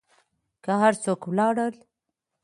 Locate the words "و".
1.27-1.31